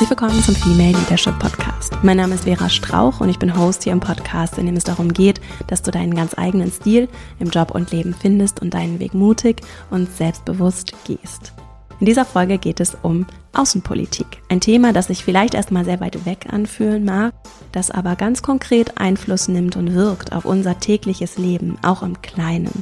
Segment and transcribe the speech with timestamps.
[0.00, 1.92] Herzlich willkommen zum Female Leadership Podcast.
[2.02, 4.84] Mein Name ist Vera Strauch und ich bin Host hier im Podcast, in dem es
[4.84, 7.06] darum geht, dass du deinen ganz eigenen Stil
[7.38, 9.60] im Job und Leben findest und deinen Weg mutig
[9.90, 11.52] und selbstbewusst gehst.
[11.98, 14.40] In dieser Folge geht es um Außenpolitik.
[14.48, 17.34] Ein Thema, das sich vielleicht erstmal sehr weit weg anfühlen mag,
[17.72, 22.72] das aber ganz konkret Einfluss nimmt und wirkt auf unser tägliches Leben, auch im Kleinen.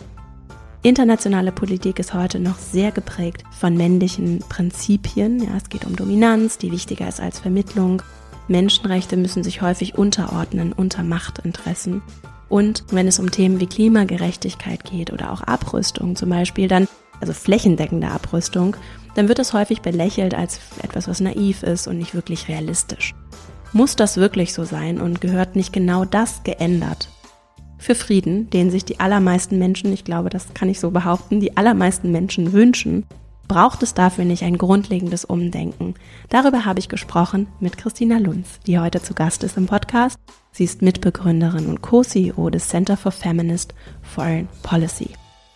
[0.82, 5.42] Internationale Politik ist heute noch sehr geprägt von männlichen Prinzipien.
[5.42, 8.00] Ja, es geht um Dominanz, die wichtiger ist als Vermittlung.
[8.46, 12.00] Menschenrechte müssen sich häufig unterordnen unter Machtinteressen.
[12.48, 16.86] Und wenn es um Themen wie Klimagerechtigkeit geht oder auch Abrüstung zum Beispiel, dann,
[17.20, 18.76] also flächendeckende Abrüstung,
[19.16, 23.14] dann wird es häufig belächelt als etwas, was naiv ist und nicht wirklich realistisch.
[23.72, 27.08] Muss das wirklich so sein und gehört nicht genau das geändert?
[27.78, 31.56] Für Frieden, den sich die allermeisten Menschen, ich glaube, das kann ich so behaupten, die
[31.56, 33.06] allermeisten Menschen wünschen,
[33.46, 35.94] braucht es dafür nicht ein grundlegendes Umdenken.
[36.28, 40.18] Darüber habe ich gesprochen mit Christina Lunz, die heute zu Gast ist im Podcast.
[40.52, 45.10] Sie ist Mitbegründerin und Co-CEO des Center for Feminist Foreign Policy.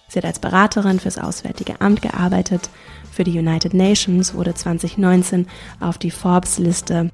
[0.08, 2.70] Sie hat als Beraterin fürs Auswärtige Amt gearbeitet,
[3.12, 5.46] für die United Nations wurde 2019
[5.80, 7.10] auf die Forbes-Liste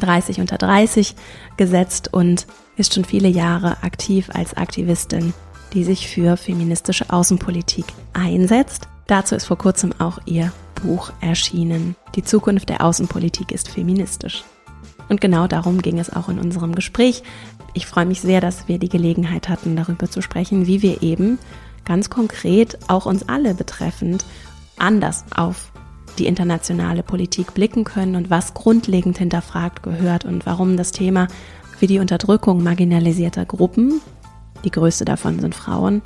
[0.00, 1.14] 30 unter 30
[1.56, 5.34] gesetzt und ist schon viele Jahre aktiv als Aktivistin,
[5.72, 8.88] die sich für feministische Außenpolitik einsetzt.
[9.06, 11.96] Dazu ist vor kurzem auch ihr Buch erschienen.
[12.14, 14.44] Die Zukunft der Außenpolitik ist feministisch.
[15.08, 17.22] Und genau darum ging es auch in unserem Gespräch.
[17.74, 21.38] Ich freue mich sehr, dass wir die Gelegenheit hatten, darüber zu sprechen, wie wir eben
[21.84, 24.24] ganz konkret auch uns alle betreffend
[24.78, 25.71] anders auf
[26.18, 31.28] die internationale Politik blicken können und was grundlegend hinterfragt gehört und warum das Thema
[31.80, 34.00] wie die Unterdrückung marginalisierter Gruppen,
[34.64, 36.02] die größte davon sind Frauen,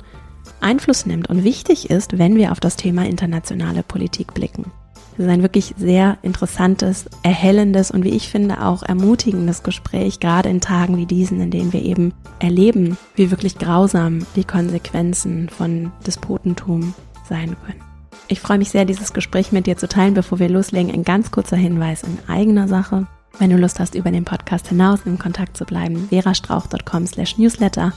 [0.59, 4.71] Einfluss nimmt und wichtig ist, wenn wir auf das Thema internationale Politik blicken.
[5.17, 10.49] Es ist ein wirklich sehr interessantes, erhellendes und wie ich finde auch ermutigendes Gespräch, gerade
[10.49, 15.91] in Tagen wie diesen, in denen wir eben erleben, wie wirklich grausam die Konsequenzen von
[16.05, 16.93] Despotentum
[17.27, 17.86] sein können.
[18.29, 20.13] Ich freue mich sehr, dieses Gespräch mit dir zu teilen.
[20.13, 23.07] Bevor wir loslegen, ein ganz kurzer Hinweis in eigener Sache.
[23.39, 27.93] Wenn du Lust hast, über den Podcast hinaus in Kontakt zu bleiben, verastrauch.com slash newsletter.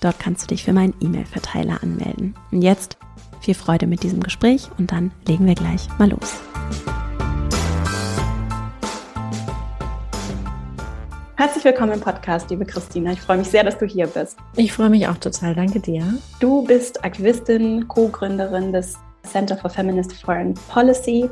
[0.00, 2.34] Dort kannst du dich für meinen E-Mail-Verteiler anmelden.
[2.50, 2.96] Und jetzt
[3.40, 6.40] viel Freude mit diesem Gespräch und dann legen wir gleich mal los.
[11.36, 13.12] Herzlich willkommen im Podcast, liebe Christina.
[13.12, 14.38] Ich freue mich sehr, dass du hier bist.
[14.56, 15.54] Ich freue mich auch total.
[15.54, 16.02] Danke dir.
[16.40, 21.28] Du bist Aktivistin, Co-Gründerin des Center for Feminist Foreign Policy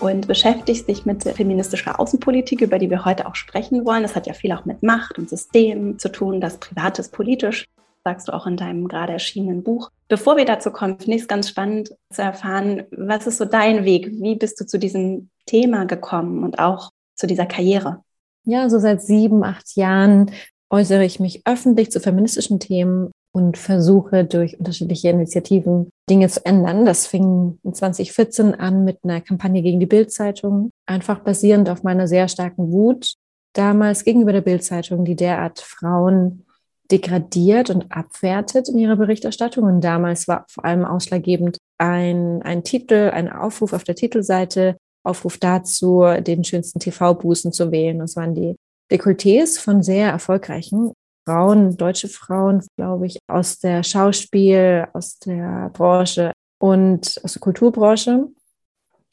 [0.00, 4.02] und beschäftigst dich mit feministischer Außenpolitik, über die wir heute auch sprechen wollen.
[4.02, 7.64] Das hat ja viel auch mit Macht und System zu tun, das Privates politisch,
[8.04, 9.90] sagst du auch in deinem gerade erschienenen Buch.
[10.08, 13.84] Bevor wir dazu kommen, finde ich es ganz spannend zu erfahren, was ist so dein
[13.84, 14.10] Weg?
[14.20, 18.02] Wie bist du zu diesem Thema gekommen und auch zu dieser Karriere?
[18.44, 20.30] Ja, so seit sieben, acht Jahren
[20.70, 26.86] äußere ich mich öffentlich zu feministischen Themen und versuche durch unterschiedliche Initiativen Dinge zu ändern.
[26.86, 32.08] Das fing in 2014 an mit einer Kampagne gegen die Bildzeitung, einfach basierend auf meiner
[32.08, 33.12] sehr starken Wut
[33.52, 36.46] damals gegenüber der Bildzeitung, die derart Frauen
[36.90, 39.64] degradiert und abwertet in ihrer Berichterstattung.
[39.64, 45.36] Und damals war vor allem ausschlaggebend ein, ein Titel, ein Aufruf auf der Titelseite, Aufruf
[45.36, 47.98] dazu, den schönsten TV-Bußen zu wählen.
[47.98, 48.56] Das waren die
[48.90, 50.92] Dekolletés von sehr erfolgreichen
[51.26, 58.28] Frauen, deutsche Frauen, glaube ich, aus der Schauspiel, aus der Branche und aus der Kulturbranche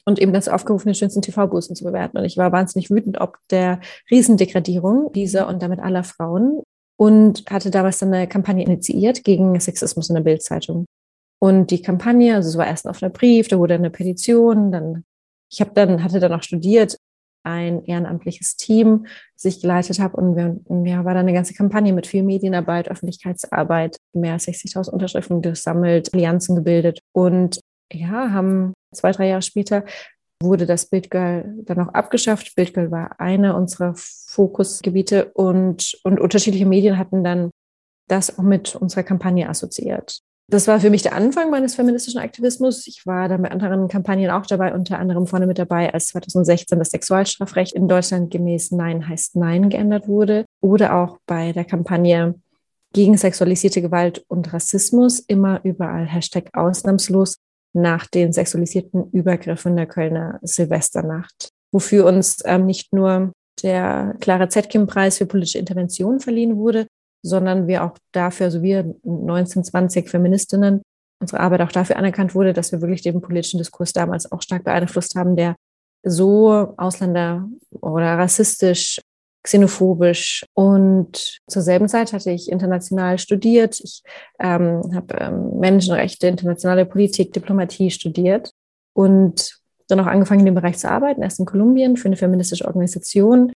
[0.04, 2.16] und eben dazu aufgerufen, den schönsten TV-Busen zu bewerten.
[2.16, 3.80] Und ich war wahnsinnig wütend ob der
[4.10, 6.62] Riesendegradierung dieser und damit aller Frauen
[6.96, 10.86] und hatte damals dann eine Kampagne initiiert gegen Sexismus in der Bildzeitung.
[11.40, 15.04] Und die Kampagne, also es war erst ein offener Brief, da wurde eine Petition, dann
[15.50, 16.96] ich habe dann hatte dann auch studiert
[17.44, 20.16] ein ehrenamtliches Team, das ich geleitet habe.
[20.16, 20.60] Und wir,
[20.90, 26.12] ja, war da eine ganze Kampagne mit viel Medienarbeit, Öffentlichkeitsarbeit, mehr als 60.000 Unterschriften gesammelt,
[26.12, 27.60] Allianzen gebildet und
[27.92, 29.84] ja, haben zwei, drei Jahre später
[30.42, 32.54] wurde das Bildgirl dann auch abgeschafft.
[32.56, 37.50] Bildgirl war eine unserer Fokusgebiete und, und unterschiedliche Medien hatten dann
[38.08, 40.20] das auch mit unserer Kampagne assoziiert.
[40.48, 42.86] Das war für mich der Anfang meines feministischen Aktivismus.
[42.86, 46.78] Ich war da mit anderen Kampagnen auch dabei, unter anderem vorne mit dabei, als 2016
[46.78, 50.44] das Sexualstrafrecht in Deutschland gemäß Nein heißt Nein geändert wurde.
[50.60, 52.34] Oder auch bei der Kampagne
[52.92, 57.36] gegen sexualisierte Gewalt und Rassismus, immer überall Hashtag ausnahmslos
[57.72, 63.32] nach den sexualisierten Übergriffen der Kölner Silvesternacht, wofür uns ähm, nicht nur
[63.62, 66.86] der Clara Zetkin-Preis für politische Intervention verliehen wurde,
[67.24, 70.82] sondern wir auch dafür, also wir 19, 20 Feministinnen,
[71.20, 74.64] unsere Arbeit auch dafür anerkannt wurde, dass wir wirklich den politischen Diskurs damals auch stark
[74.64, 75.56] beeinflusst haben, der
[76.02, 77.48] so Ausländer
[77.80, 79.00] oder rassistisch,
[79.42, 80.44] xenophobisch.
[80.52, 83.80] Und zur selben Zeit hatte ich international studiert.
[83.80, 84.02] Ich
[84.38, 88.52] ähm, habe ähm, Menschenrechte, internationale Politik, Diplomatie studiert
[88.92, 92.66] und dann auch angefangen, in dem Bereich zu arbeiten, erst in Kolumbien für eine feministische
[92.66, 93.52] Organisation.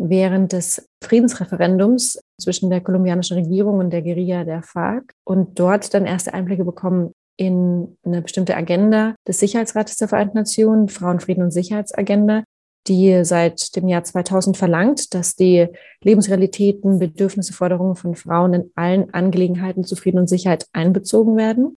[0.00, 6.06] Während des Friedensreferendums zwischen der kolumbianischen Regierung und der Guerilla der FARC und dort dann
[6.06, 11.50] erste Einblicke bekommen in eine bestimmte Agenda des Sicherheitsrates der Vereinten Nationen, Frauen, Frieden und
[11.50, 12.44] Sicherheitsagenda,
[12.86, 15.66] die seit dem Jahr 2000 verlangt, dass die
[16.02, 21.76] Lebensrealitäten, Bedürfnisse, Forderungen von Frauen in allen Angelegenheiten zu Frieden und Sicherheit einbezogen werden.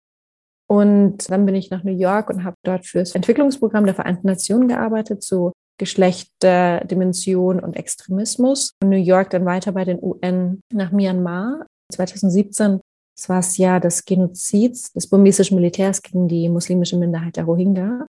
[0.68, 4.68] Und dann bin ich nach New York und habe dort fürs Entwicklungsprogramm der Vereinten Nationen
[4.68, 8.74] gearbeitet zu Geschlechterdimension und Extremismus.
[8.82, 11.66] In New York dann weiter bei den UN nach Myanmar.
[11.90, 12.80] 2017
[13.16, 18.06] das war das Jahr des Genozids des burmesischen Militärs gegen die muslimische Minderheit der Rohingya.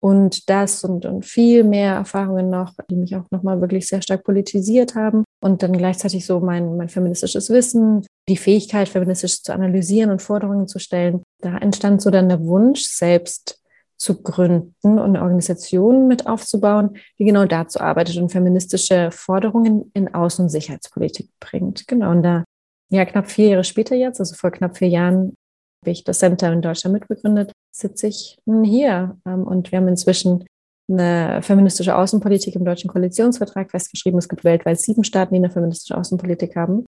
[0.00, 4.22] Und das und, und viel mehr Erfahrungen noch, die mich auch nochmal wirklich sehr stark
[4.24, 5.24] politisiert haben.
[5.42, 10.68] Und dann gleichzeitig so mein, mein feministisches Wissen, die Fähigkeit, feministisch zu analysieren und Forderungen
[10.68, 11.22] zu stellen.
[11.40, 13.61] Da entstand so dann der Wunsch, selbst
[13.96, 20.08] zu gründen und eine Organisation mit aufzubauen, die genau dazu arbeitet und feministische Forderungen in
[20.08, 21.86] Außen- und Sicherheitspolitik bringt.
[21.86, 22.44] Genau, und da,
[22.90, 25.36] ja, knapp vier Jahre später jetzt, also vor knapp vier Jahren,
[25.82, 29.18] habe ich das Center in Deutschland mitbegründet, sitze ich hier.
[29.26, 30.44] Ähm, und wir haben inzwischen
[30.88, 34.18] eine feministische Außenpolitik im deutschen Koalitionsvertrag festgeschrieben.
[34.18, 36.86] Es gibt weltweit sieben Staaten, die eine feministische Außenpolitik haben.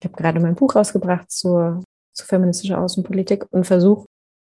[0.00, 1.82] Ich habe gerade mein Buch rausgebracht zur,
[2.14, 4.06] zur feministischen Außenpolitik und versuche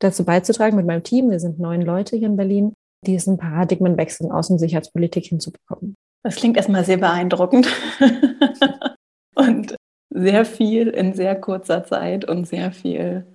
[0.04, 2.74] dazu beizutragen mit meinem Team, wir sind neun Leute hier in Berlin,
[3.06, 5.96] diesen Paradigmenwechsel in Außensicherheitspolitik hinzubekommen.
[6.24, 7.68] Das klingt erstmal sehr beeindruckend
[9.36, 9.76] und
[10.10, 13.26] sehr viel in sehr kurzer Zeit und sehr viel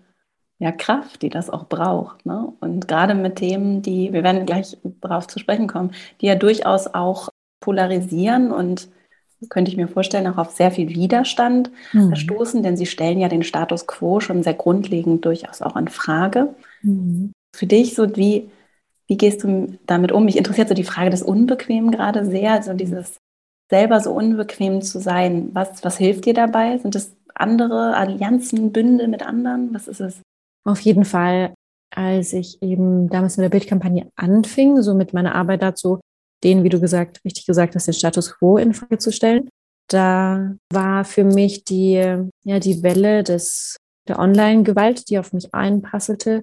[0.58, 2.24] ja, Kraft, die das auch braucht.
[2.26, 2.52] Ne?
[2.60, 6.86] Und gerade mit Themen, die, wir werden gleich darauf zu sprechen kommen, die ja durchaus
[6.86, 7.28] auch
[7.60, 8.88] polarisieren und
[9.48, 12.14] könnte ich mir vorstellen, auch auf sehr viel Widerstand mhm.
[12.14, 16.54] stoßen, denn sie stellen ja den Status quo schon sehr grundlegend durchaus auch in Frage.
[16.82, 17.32] Mhm.
[17.54, 18.50] Für dich, so wie,
[19.06, 20.24] wie gehst du damit um?
[20.24, 23.18] Mich interessiert so die Frage des Unbequemen gerade sehr, also dieses
[23.70, 25.50] selber so unbequem zu sein.
[25.52, 26.78] Was, was hilft dir dabei?
[26.78, 29.74] Sind es andere Allianzen, Bünde mit anderen?
[29.74, 30.22] Was ist es?
[30.64, 31.54] Auf jeden Fall,
[31.94, 36.00] als ich eben damals mit der Bildkampagne anfing, so mit meiner Arbeit dazu,
[36.44, 39.48] den, wie du gesagt, richtig gesagt hast, den Status quo in Frage zu stellen.
[39.88, 41.94] Da war für mich die,
[42.44, 43.76] ja, die Welle des,
[44.08, 46.42] der Online-Gewalt, die auf mich einprasselte,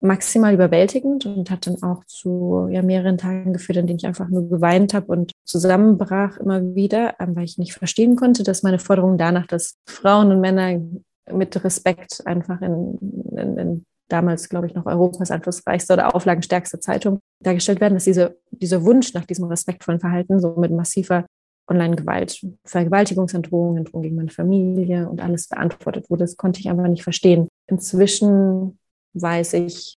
[0.00, 4.28] maximal überwältigend und hat dann auch zu ja, mehreren Tagen geführt, in denen ich einfach
[4.28, 8.78] nur geweint habe und zusammenbrach immer wieder, ähm, weil ich nicht verstehen konnte, dass meine
[8.78, 10.78] Forderung danach, dass Frauen und Männer
[11.32, 12.98] mit Respekt einfach in,
[13.32, 18.36] in, in damals, glaube ich, noch Europas einflussreichste oder auflagenstärkste Zeitung dargestellt werden, dass diese,
[18.52, 21.26] dieser Wunsch nach diesem respektvollen Verhalten so mit massiver
[21.68, 26.24] Online-Gewalt, Vergewaltigungsandrohungen, Drohungen gegen meine Familie und alles beantwortet wurde.
[26.24, 27.48] Das konnte ich einfach nicht verstehen.
[27.66, 28.78] Inzwischen
[29.14, 29.96] weiß ich,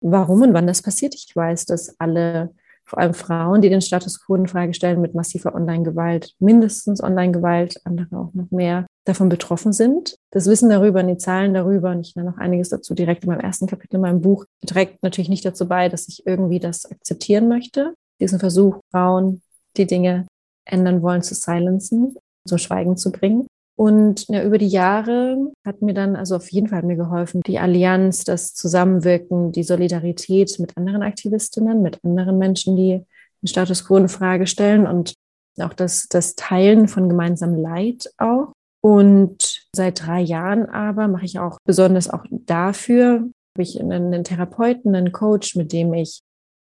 [0.00, 1.14] warum und wann das passiert.
[1.14, 2.54] Ich weiß, dass alle,
[2.84, 7.80] vor allem Frauen, die den Status quo in Frage stellen, mit massiver Online-Gewalt, mindestens Online-Gewalt,
[7.84, 10.16] andere auch noch mehr, davon betroffen sind.
[10.30, 13.30] Das Wissen darüber und die Zahlen darüber, und ich nenne noch einiges dazu direkt in
[13.30, 16.90] meinem ersten Kapitel in meinem Buch, trägt natürlich nicht dazu bei, dass ich irgendwie das
[16.90, 17.94] akzeptieren möchte.
[18.20, 19.42] Diesen Versuch, Frauen,
[19.76, 20.26] die Dinge
[20.64, 22.16] ändern wollen, zu silenzen,
[22.46, 23.46] zum Schweigen zu bringen.
[23.78, 27.42] Und ja, über die Jahre hat mir dann, also auf jeden Fall hat mir geholfen,
[27.46, 33.04] die Allianz, das Zusammenwirken, die Solidarität mit anderen Aktivistinnen, mit anderen Menschen, die
[33.42, 35.14] den Status quo in Frage stellen und
[35.60, 38.52] auch das, das Teilen von gemeinsamem Leid auch.
[38.80, 44.94] Und seit drei Jahren aber mache ich auch besonders auch dafür, habe ich einen, Therapeuten,
[44.94, 46.20] einen Coach, mit dem ich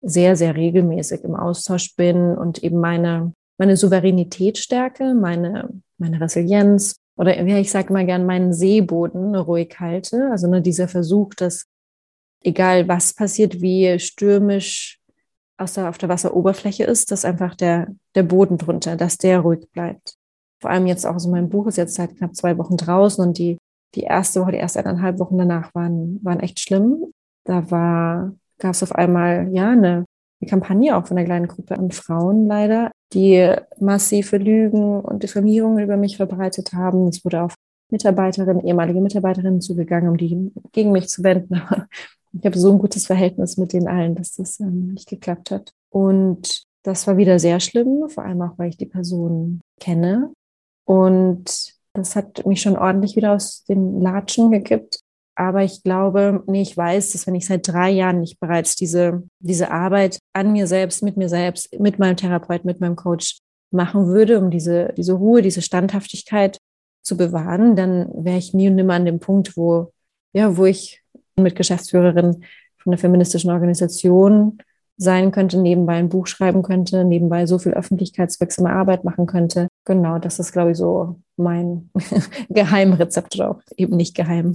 [0.02, 6.96] sehr, sehr regelmäßig im Austausch bin und eben meine, meine Souveränität stärke, meine, meine Resilienz
[7.16, 10.28] oder ja, ich sage mal gern meinen Seeboden ruhig halte.
[10.30, 11.66] Also ne, dieser Versuch, dass
[12.44, 15.00] egal was passiert, wie stürmisch
[15.56, 19.66] aus der, auf der Wasseroberfläche ist, dass einfach der, der Boden drunter, dass der ruhig
[19.72, 20.15] bleibt
[20.60, 23.38] vor allem jetzt auch so mein Buch ist jetzt seit knapp zwei Wochen draußen und
[23.38, 23.58] die,
[23.94, 27.12] die erste Woche, die ersten eineinhalb Wochen danach waren, waren echt schlimm.
[27.44, 30.04] Da war, gab es auf einmal, ja, eine,
[30.40, 35.82] eine Kampagne auch von einer kleinen Gruppe an Frauen leider, die massive Lügen und Diffamierungen
[35.82, 37.08] über mich verbreitet haben.
[37.08, 37.54] Es wurde auf
[37.90, 41.54] Mitarbeiterinnen, ehemalige Mitarbeiterinnen zugegangen, um die gegen mich zu wenden.
[41.66, 41.86] Aber
[42.32, 45.72] ich habe so ein gutes Verhältnis mit den allen, dass das ähm, nicht geklappt hat.
[45.90, 50.32] Und das war wieder sehr schlimm, vor allem auch, weil ich die Person kenne
[50.86, 55.00] und das hat mich schon ordentlich wieder aus den Latschen gekippt.
[55.34, 59.22] Aber ich glaube, nee, ich weiß, dass wenn ich seit drei Jahren nicht bereits diese,
[59.38, 63.38] diese Arbeit an mir selbst, mit mir selbst, mit meinem Therapeut, mit meinem Coach
[63.70, 66.58] machen würde, um diese, diese Ruhe, diese Standhaftigkeit
[67.02, 69.92] zu bewahren, dann wäre ich nie und nimmer an dem Punkt, wo,
[70.32, 71.02] ja, wo ich
[71.36, 72.44] mit Geschäftsführerin
[72.78, 74.58] von einer feministischen Organisation
[74.96, 79.68] sein könnte, nebenbei ein Buch schreiben könnte, nebenbei so viel öffentlichkeitswirksame Arbeit machen könnte.
[79.86, 81.90] Genau, das ist, glaube ich, so mein
[82.50, 84.54] Geheimrezept oder auch eben nicht geheim.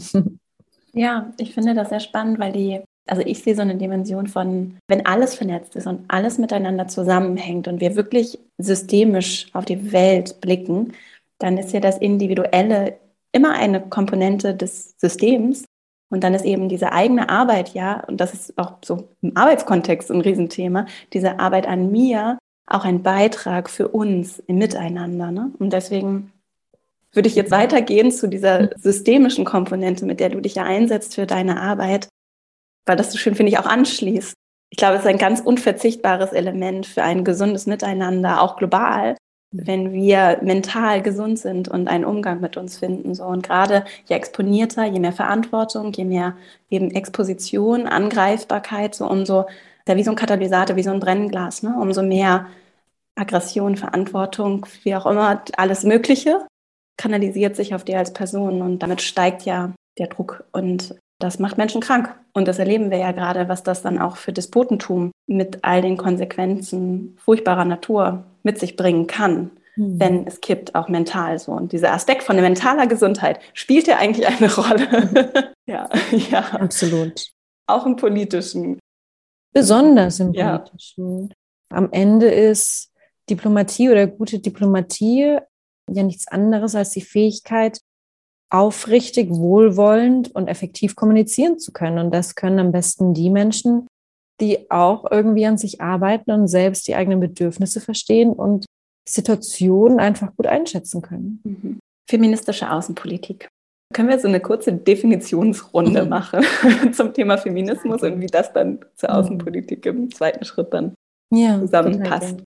[0.94, 4.78] Ja, ich finde das sehr spannend, weil die, also ich sehe so eine Dimension von,
[4.90, 10.42] wenn alles vernetzt ist und alles miteinander zusammenhängt und wir wirklich systemisch auf die Welt
[10.42, 10.94] blicken,
[11.40, 12.98] dann ist ja das Individuelle
[13.32, 15.64] immer eine Komponente des Systems.
[16.10, 20.12] Und dann ist eben diese eigene Arbeit, ja, und das ist auch so im Arbeitskontext
[20.12, 22.38] ein Riesenthema, diese Arbeit an mir
[22.74, 25.32] auch ein Beitrag für uns im Miteinander.
[25.32, 25.52] Ne?
[25.60, 26.32] Und deswegen
[27.14, 31.26] würde ich jetzt weitergehen zu dieser systemischen Komponente, mit der du dich ja einsetzt für
[31.26, 32.08] deine Arbeit,
[32.86, 34.34] weil das so schön, finde ich, auch anschließt.
[34.70, 39.18] Ich glaube, es ist ein ganz unverzichtbares Element für ein gesundes Miteinander, auch global,
[39.52, 43.14] wenn wir mental gesund sind und einen Umgang mit uns finden.
[43.14, 43.26] So.
[43.26, 46.38] Und gerade je exponierter, je mehr Verantwortung, je mehr
[46.70, 49.46] eben Exposition, Angreifbarkeit, so umso,
[49.86, 51.76] ja, wie so ein Katalysator, wie so ein Brennglas, ne?
[51.78, 52.46] umso mehr
[53.16, 56.46] Aggression, Verantwortung, wie auch immer, alles Mögliche
[56.98, 61.58] kanalisiert sich auf dir als Person und damit steigt ja der Druck und das macht
[61.58, 62.16] Menschen krank.
[62.34, 65.98] Und das erleben wir ja gerade, was das dann auch für Despotentum mit all den
[65.98, 70.00] Konsequenzen furchtbarer Natur mit sich bringen kann, mhm.
[70.00, 71.52] wenn es kippt, auch mental so.
[71.52, 75.54] Und dieser Aspekt von der mentaler Gesundheit spielt ja eigentlich eine Rolle.
[75.68, 76.40] ja, ja.
[76.54, 77.28] Absolut.
[77.68, 78.80] Auch im politischen.
[79.54, 81.30] Besonders im politischen.
[81.30, 81.36] Ja.
[81.78, 82.91] Am Ende ist
[83.32, 85.38] Diplomatie oder gute Diplomatie
[85.90, 87.80] ja nichts anderes als die Fähigkeit,
[88.50, 92.00] aufrichtig, wohlwollend und effektiv kommunizieren zu können.
[92.00, 93.88] Und das können am besten die Menschen,
[94.42, 98.66] die auch irgendwie an sich arbeiten und selbst die eigenen Bedürfnisse verstehen und
[99.08, 101.42] Situationen einfach gut einschätzen können.
[101.44, 101.80] Mhm.
[102.10, 103.48] Feministische Außenpolitik.
[103.94, 106.10] Können wir so eine kurze Definitionsrunde mhm.
[106.10, 106.44] machen
[106.94, 109.16] zum Thema Feminismus und wie das dann zur mhm.
[109.16, 110.94] Außenpolitik im zweiten Schritt dann
[111.34, 112.44] ja, zusammenpasst?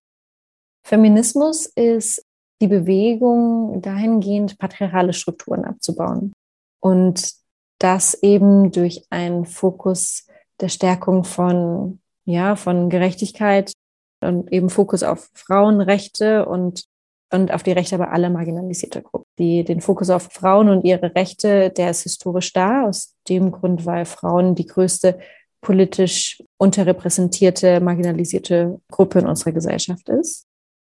[0.85, 2.23] Feminismus ist
[2.61, 6.31] die Bewegung dahingehend, patriarchale Strukturen abzubauen.
[6.79, 7.33] Und
[7.79, 10.27] das eben durch einen Fokus
[10.61, 13.73] der Stärkung von, ja, von Gerechtigkeit
[14.21, 16.85] und eben Fokus auf Frauenrechte und,
[17.33, 19.25] und auf die Rechte aber aller marginalisierter Gruppen.
[19.39, 23.87] Die, den Fokus auf Frauen und ihre Rechte, der ist historisch da, aus dem Grund,
[23.87, 25.17] weil Frauen die größte
[25.61, 30.45] politisch unterrepräsentierte, marginalisierte Gruppe in unserer Gesellschaft ist.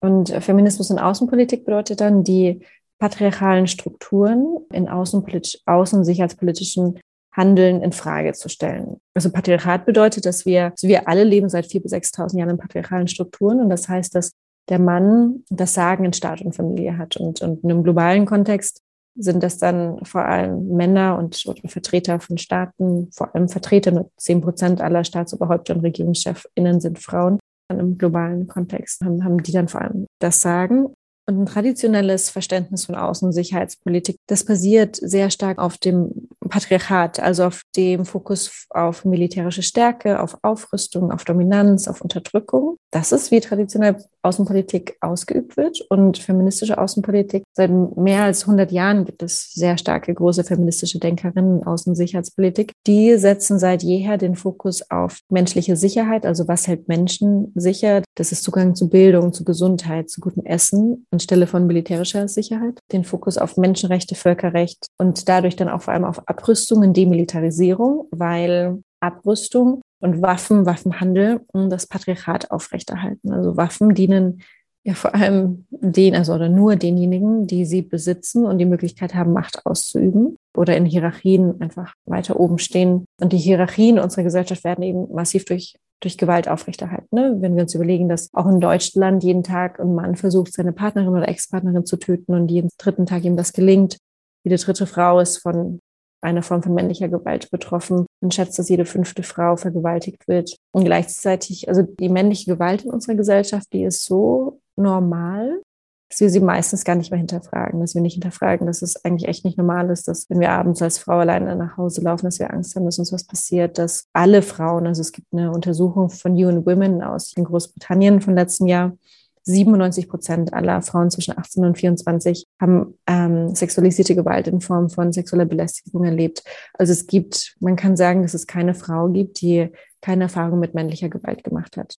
[0.01, 2.61] Und Feminismus in Außenpolitik bedeutet dann, die
[2.99, 6.99] patriarchalen Strukturen in außenpolitisch, außen sicherheitspolitischen
[7.31, 8.97] Handeln in Frage zu stellen.
[9.13, 12.57] Also Patriarchat bedeutet, dass wir, also wir alle leben seit 4.000 bis 6.000 Jahren in
[12.57, 13.61] patriarchalen Strukturen.
[13.61, 14.31] Und das heißt, dass
[14.67, 17.17] der Mann das Sagen in Staat und Familie hat.
[17.17, 18.81] Und, und in einem globalen Kontext
[19.15, 24.41] sind das dann vor allem Männer und Vertreter von Staaten, vor allem Vertreter, nur 10
[24.41, 27.38] Prozent aller Staatsoberhäupter und Regierungschefinnen sind Frauen
[27.77, 30.93] im globalen Kontext haben, haben die dann vor allem das Sagen.
[31.27, 37.61] Und ein traditionelles Verständnis von Außensicherheitspolitik, das basiert sehr stark auf dem Patriarchat, also auf
[37.75, 42.77] dem Fokus auf militärische Stärke, auf Aufrüstung, auf Dominanz, auf Unterdrückung.
[42.89, 45.81] Das ist, wie traditionell Außenpolitik ausgeübt wird.
[45.89, 51.59] Und feministische Außenpolitik, seit mehr als 100 Jahren gibt es sehr starke, große feministische Denkerinnen
[51.59, 52.73] in Außensicherheitspolitik.
[52.87, 58.03] Die setzen seit jeher den Fokus auf menschliche Sicherheit, also was hält Menschen sicher.
[58.15, 62.79] Das ist Zugang zu Bildung, zu Gesundheit, zu gutem Essen anstelle von militärischer Sicherheit.
[62.91, 68.07] Den Fokus auf Menschenrechte, Völkerrecht und dadurch dann auch vor allem auf Abrüstung und Demilitarisierung,
[68.11, 73.31] weil Abrüstung und Waffen, Waffenhandel das Patriarchat aufrechterhalten.
[73.31, 74.41] Also Waffen dienen
[74.83, 79.33] ja vor allem den, also oder nur denjenigen, die sie besitzen und die Möglichkeit haben,
[79.33, 83.05] Macht auszuüben oder in Hierarchien einfach weiter oben stehen.
[83.21, 87.13] Und die Hierarchien unserer Gesellschaft werden eben massiv durch, durch Gewalt aufrechterhalten.
[87.13, 87.37] Ne?
[87.39, 91.09] Wenn wir uns überlegen, dass auch in Deutschland jeden Tag ein Mann versucht, seine Partnerin
[91.09, 93.97] oder Ex-Partnerin zu töten und jeden dritten Tag ihm das gelingt.
[94.45, 95.81] Jede dritte Frau ist von
[96.21, 98.05] einer Form von männlicher Gewalt betroffen.
[98.21, 100.55] Man schätzt, dass jede fünfte Frau vergewaltigt wird.
[100.71, 105.61] Und gleichzeitig, also die männliche Gewalt in unserer Gesellschaft, die ist so normal,
[106.09, 109.29] dass wir sie meistens gar nicht mehr hinterfragen, dass wir nicht hinterfragen, dass es eigentlich
[109.29, 112.39] echt nicht normal ist, dass wenn wir abends als Frau alleine nach Hause laufen, dass
[112.39, 116.09] wir Angst haben, dass uns was passiert, dass alle Frauen, also es gibt eine Untersuchung
[116.09, 118.93] von UN Women aus Großbritannien von letztem Jahr,
[119.43, 125.11] 97 Prozent aller Frauen zwischen 18 und 24 haben ähm, sexualisierte Gewalt in Form von
[125.11, 126.43] sexueller Belästigung erlebt.
[126.73, 129.69] Also es gibt, man kann sagen, dass es keine Frau gibt, die
[130.01, 131.95] keine Erfahrung mit männlicher Gewalt gemacht hat.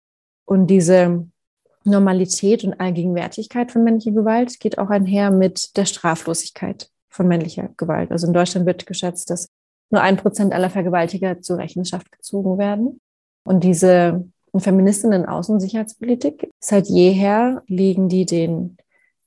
[0.46, 1.28] Und diese
[1.84, 8.12] Normalität und Allgegenwärtigkeit von männlicher Gewalt geht auch einher mit der Straflosigkeit von männlicher Gewalt.
[8.12, 9.50] Also in Deutschland wird geschätzt, dass
[9.90, 13.02] nur ein Prozent aller Vergewaltiger zur Rechenschaft gezogen werden.
[13.44, 14.28] Und diese
[14.62, 18.78] Feministinnen Außen- und Sicherheitspolitik, seit jeher legen die den,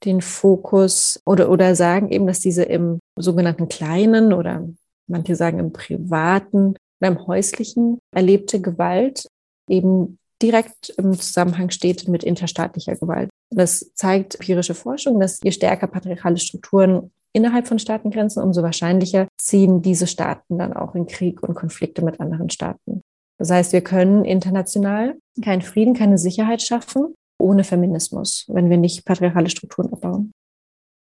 [0.05, 4.69] den Fokus oder, oder sagen eben, dass diese im sogenannten kleinen oder
[5.07, 9.27] manche sagen im privaten oder im häuslichen erlebte Gewalt
[9.69, 13.31] eben direkt im Zusammenhang steht mit interstaatlicher Gewalt.
[13.51, 19.83] Das zeigt empirische Forschung, dass je stärker patriarchale Strukturen innerhalb von Staatengrenzen, umso wahrscheinlicher ziehen
[19.83, 23.03] diese Staaten dann auch in Krieg und Konflikte mit anderen Staaten.
[23.39, 29.05] Das heißt, wir können international keinen Frieden, keine Sicherheit schaffen ohne Feminismus, wenn wir nicht
[29.05, 30.33] patriarchale Strukturen abbauen.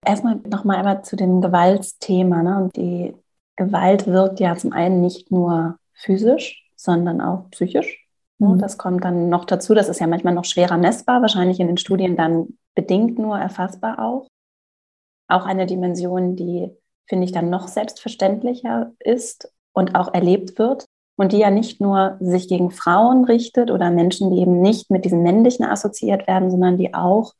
[0.06, 2.42] Erstmal nochmal einmal zu dem Gewaltsthema.
[2.42, 2.62] Ne?
[2.62, 3.14] Und die
[3.56, 8.06] Gewalt wirkt ja zum einen nicht nur physisch, sondern auch psychisch.
[8.38, 8.48] Ne?
[8.48, 8.58] Mhm.
[8.58, 9.74] Das kommt dann noch dazu.
[9.74, 13.98] Das ist ja manchmal noch schwerer messbar, wahrscheinlich in den Studien dann bedingt nur erfassbar
[13.98, 14.28] auch.
[15.26, 16.70] Auch eine Dimension, die,
[17.06, 20.86] finde ich, dann noch selbstverständlicher ist und auch erlebt wird
[21.18, 25.04] und die ja nicht nur sich gegen Frauen richtet oder Menschen, die eben nicht mit
[25.04, 27.34] diesem Männlichen assoziiert werden, sondern die auch,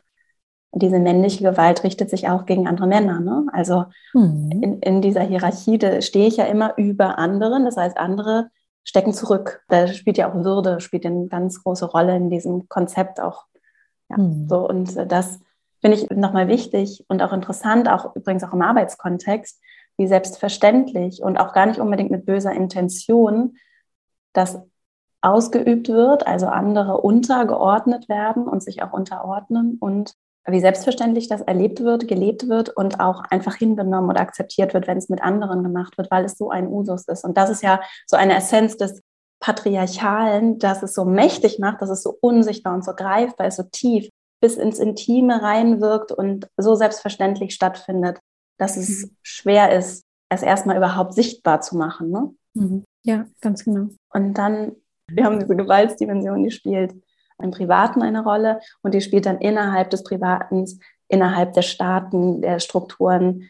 [0.73, 3.20] diese männliche Gewalt richtet sich auch gegen andere Männer.
[3.20, 3.47] Ne?
[3.52, 4.50] Also mhm.
[4.50, 7.64] in, in dieser Hierarchie stehe ich ja immer über anderen.
[7.64, 8.50] Das heißt, andere
[8.82, 9.62] stecken zurück.
[9.68, 13.44] Da spielt ja auch Würde, spielt eine ganz große Rolle in diesem Konzept auch.
[14.11, 14.49] Ja, mhm.
[14.49, 15.38] so, und das
[15.80, 19.61] finde ich nochmal wichtig und auch interessant, auch übrigens auch im Arbeitskontext,
[19.97, 23.56] wie selbstverständlich und auch gar nicht unbedingt mit böser Intention
[24.32, 24.58] das
[25.20, 30.14] ausgeübt wird, also andere untergeordnet werden und sich auch unterordnen und
[30.47, 34.97] wie selbstverständlich das erlebt wird, gelebt wird und auch einfach hingenommen oder akzeptiert wird, wenn
[34.97, 37.25] es mit anderen gemacht wird, weil es so ein Usus ist.
[37.25, 39.02] Und das ist ja so eine Essenz des
[39.40, 43.64] Patriarchalen, dass es so mächtig macht, dass es so unsichtbar und so greifbar ist, so
[43.64, 44.09] tief
[44.40, 48.18] bis ins Intime reinwirkt und so selbstverständlich stattfindet,
[48.59, 49.16] dass es mhm.
[49.22, 52.11] schwer ist, es erstmal überhaupt sichtbar zu machen.
[52.11, 52.35] Ne?
[52.55, 52.85] Mhm.
[53.04, 53.88] Ja, ganz genau.
[54.12, 54.72] Und dann,
[55.11, 56.94] wir haben diese Gewaltsdimension, die spielt
[57.40, 60.64] im Privaten eine Rolle und die spielt dann innerhalb des Privaten,
[61.08, 63.48] innerhalb der Staaten, der Strukturen,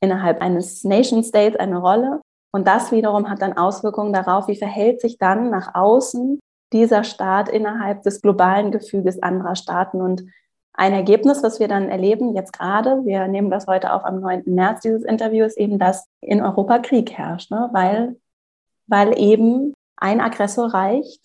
[0.00, 2.20] innerhalb eines Nation States eine Rolle.
[2.52, 6.40] Und das wiederum hat dann Auswirkungen darauf, wie verhält sich dann nach außen
[6.72, 10.00] dieser Staat innerhalb des globalen Gefüges anderer Staaten.
[10.00, 10.24] Und
[10.74, 14.44] ein Ergebnis, was wir dann erleben, jetzt gerade, wir nehmen das heute auf am 9.
[14.46, 17.68] März, dieses Interview, ist eben, dass in Europa Krieg herrscht, ne?
[17.72, 18.16] weil,
[18.88, 21.20] weil eben ein Aggressor reicht,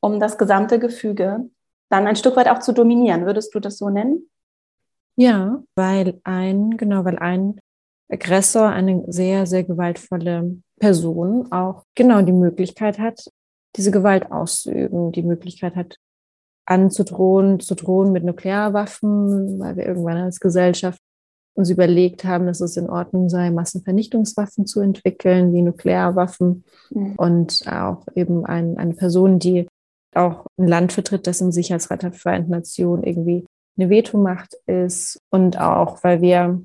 [0.00, 1.48] um das gesamte Gefüge
[1.90, 3.26] dann ein Stück weit auch zu dominieren.
[3.26, 4.28] Würdest du das so nennen?
[5.16, 7.60] Ja, weil ein, genau, weil ein
[8.10, 13.30] Aggressor, eine sehr, sehr gewaltvolle Person auch genau die Möglichkeit hat,
[13.76, 15.98] diese Gewalt auszuüben, die Möglichkeit hat,
[16.66, 21.00] anzudrohen, zu drohen mit Nuklearwaffen, weil wir irgendwann als Gesellschaft
[21.54, 26.64] uns überlegt haben, dass es in Ordnung sei, Massenvernichtungswaffen zu entwickeln, wie Nuklearwaffen.
[26.90, 27.14] Mhm.
[27.16, 29.68] Und auch eben ein, eine Person, die
[30.14, 35.20] auch ein Land vertritt, das im Sicherheitsrat der Vereinten Nationen irgendwie eine Vetomacht ist.
[35.30, 36.62] Und auch, weil wir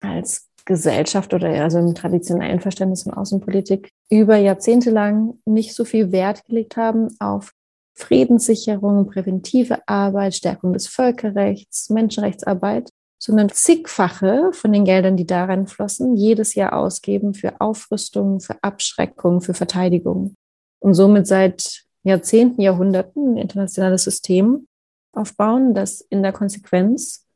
[0.00, 6.10] als Gesellschaft oder also im traditionellen Verständnis von Außenpolitik über Jahrzehnte lang nicht so viel
[6.10, 7.52] Wert gelegt haben auf
[7.96, 12.90] Friedenssicherung, präventive Arbeit, Stärkung des Völkerrechts, Menschenrechtsarbeit,
[13.24, 19.40] sondern zigfache von den Geldern, die darin flossen, jedes Jahr ausgeben für Aufrüstung, für Abschreckung,
[19.40, 20.34] für Verteidigung.
[20.78, 24.66] Und somit seit Jahrzehnten, Jahrhunderten ein internationales System
[25.14, 27.26] aufbauen, das in der Konsequenz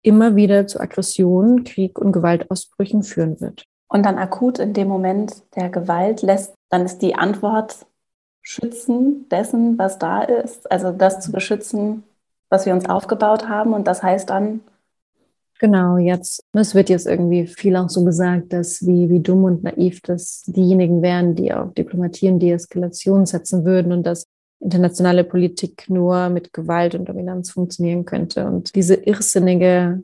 [0.00, 3.64] immer wieder zu Aggressionen, Krieg und Gewaltausbrüchen führen wird.
[3.88, 7.84] Und dann akut in dem Moment der Gewalt lässt, dann ist die Antwort
[8.40, 12.02] Schützen dessen, was da ist, also das zu beschützen,
[12.48, 13.74] was wir uns aufgebaut haben.
[13.74, 14.62] Und das heißt dann.
[15.60, 19.62] Genau, jetzt, es wird jetzt irgendwie viel auch so gesagt, dass wie, wie dumm und
[19.62, 24.26] naiv das diejenigen wären, die auf Diplomatie und Deeskalation setzen würden und dass
[24.60, 28.46] internationale Politik nur mit Gewalt und Dominanz funktionieren könnte.
[28.46, 30.02] Und diese irrsinnige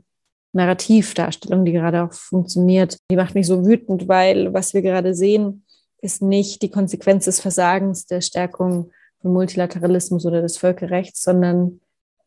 [0.53, 5.65] Narrativdarstellung, die gerade auch funktioniert, die macht mich so wütend, weil was wir gerade sehen,
[6.01, 11.81] ist nicht die Konsequenz des Versagens der Stärkung von Multilateralismus oder des Völkerrechts, sondern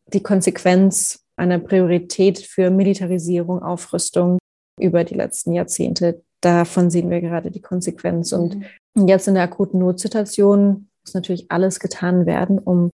[0.07, 4.37] die Konsequenz einer Priorität für Militarisierung, Aufrüstung
[4.79, 6.21] über die letzten Jahrzehnte.
[6.41, 8.33] Davon sehen wir gerade die Konsequenz.
[8.33, 8.57] Und
[8.95, 9.07] mhm.
[9.07, 12.89] jetzt in der akuten Notsituation muss natürlich alles getan werden, um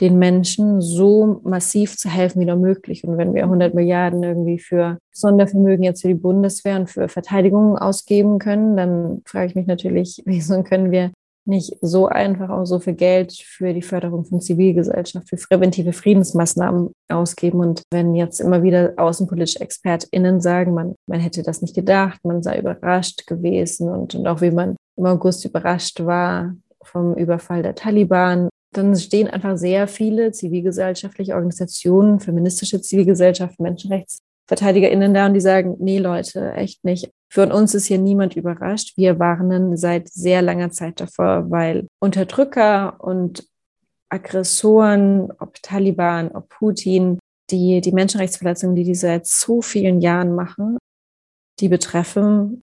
[0.00, 3.04] den Menschen so massiv zu helfen wie nur möglich.
[3.04, 7.78] Und wenn wir 100 Milliarden irgendwie für Sondervermögen jetzt für die Bundeswehr und für Verteidigung
[7.78, 11.12] ausgeben können, dann frage ich mich natürlich, wieso können wir
[11.46, 16.92] nicht so einfach auch so viel Geld für die Förderung von Zivilgesellschaft, für präventive Friedensmaßnahmen
[17.08, 17.60] ausgeben.
[17.60, 22.42] Und wenn jetzt immer wieder außenpolitische ExpertInnen sagen, man, man hätte das nicht gedacht, man
[22.42, 27.74] sei überrascht gewesen und, und auch wie man im August überrascht war vom Überfall der
[27.74, 35.76] Taliban, dann stehen einfach sehr viele zivilgesellschaftliche Organisationen, feministische Zivilgesellschaft, MenschenrechtsverteidigerInnen da und die sagen,
[35.78, 37.10] nee Leute, echt nicht.
[37.28, 38.96] Für uns ist hier niemand überrascht.
[38.96, 43.46] Wir warnen seit sehr langer Zeit davor, weil Unterdrücker und
[44.08, 47.18] Aggressoren, ob Taliban, ob Putin,
[47.50, 50.78] die, die Menschenrechtsverletzungen, die die seit so vielen Jahren machen,
[51.60, 52.62] die betreffen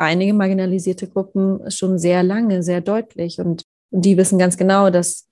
[0.00, 3.38] einige marginalisierte Gruppen schon sehr lange, sehr deutlich.
[3.38, 5.28] Und, und die wissen ganz genau, dass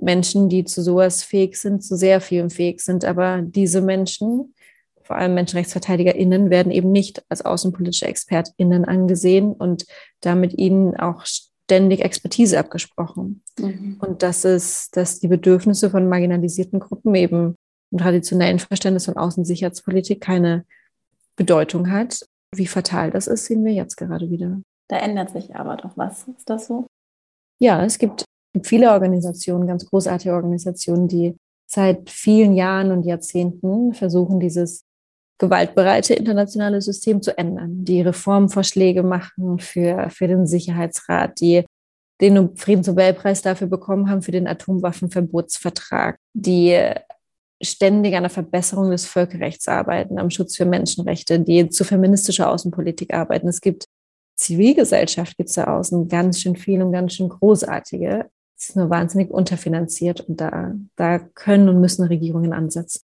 [0.00, 3.04] Menschen, die zu sowas fähig sind, zu sehr vielem fähig sind.
[3.04, 4.54] Aber diese Menschen
[5.12, 9.84] vor allem MenschenrechtsverteidigerInnen werden eben nicht als außenpolitische ExpertInnen angesehen und
[10.22, 13.42] damit ihnen auch ständig Expertise abgesprochen.
[13.58, 13.98] Mhm.
[14.00, 17.56] Und das ist, dass die Bedürfnisse von marginalisierten Gruppen eben
[17.90, 20.64] im traditionellen Verständnis von Außensicherheitspolitik keine
[21.36, 22.26] Bedeutung hat.
[22.54, 24.62] Wie fatal das ist, sehen wir jetzt gerade wieder.
[24.88, 26.26] Da ändert sich aber doch was.
[26.38, 26.86] Ist das so?
[27.60, 28.24] Ja, es gibt
[28.62, 34.86] viele Organisationen, ganz großartige Organisationen, die seit vielen Jahren und Jahrzehnten versuchen, dieses
[35.42, 41.64] gewaltbereite internationale System zu ändern, die Reformvorschläge machen für, für den Sicherheitsrat, die
[42.20, 46.78] den Friedensnobelpreis dafür bekommen haben, für den Atomwaffenverbotsvertrag, die
[47.60, 53.12] ständig an der Verbesserung des Völkerrechts arbeiten, am Schutz für Menschenrechte, die zu feministischer Außenpolitik
[53.12, 53.48] arbeiten.
[53.48, 53.86] Es gibt
[54.36, 58.30] Zivilgesellschaft, gibt es da außen ganz schön viel und ganz schön großartige.
[58.56, 63.02] Es ist nur wahnsinnig unterfinanziert und da, da können und müssen Regierungen ansetzen.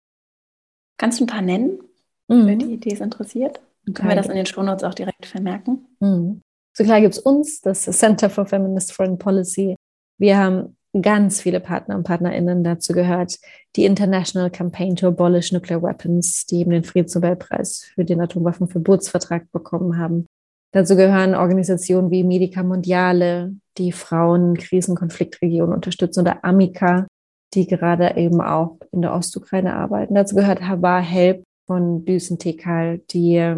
[0.98, 1.80] Kannst du ein paar nennen?
[2.28, 2.48] Mhm.
[2.48, 3.60] für die, die es interessiert.
[3.84, 5.86] Dann können wir das in den Shownotes auch direkt vermerken.
[6.00, 6.40] Mhm.
[6.76, 9.74] So klar gibt es uns, das Center for Feminist Foreign Policy.
[10.18, 13.38] Wir haben ganz viele Partner und PartnerInnen dazu gehört.
[13.76, 19.98] Die International Campaign to Abolish Nuclear Weapons, die eben den Friedensnobelpreis für den Atomwaffenverbotsvertrag bekommen
[19.98, 20.26] haben.
[20.72, 27.06] Dazu gehören Organisationen wie Medica Mondiale, die Frauen in Krisenkonfliktregionen unterstützen, oder Amica,
[27.54, 30.14] die gerade eben auch in der Ostukraine arbeiten.
[30.14, 33.54] Dazu gehört Habar Help, von Düsen Tekal, die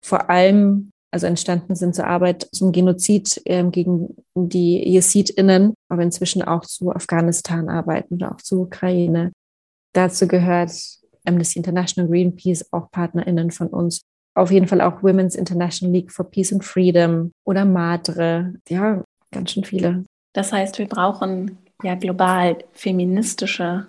[0.00, 6.42] vor allem also entstanden sind zur Arbeit zum Genozid ähm, gegen die JesidInnen, aber inzwischen
[6.42, 9.30] auch zu Afghanistan arbeiten oder auch zur Ukraine.
[9.92, 10.72] Dazu gehört
[11.24, 14.02] Amnesty International, Greenpeace, auch PartnerInnen von uns.
[14.34, 18.54] Auf jeden Fall auch Women's International League for Peace and Freedom oder Madre.
[18.68, 20.04] Ja, ganz schön viele.
[20.32, 23.86] Das heißt, wir brauchen ja global feministische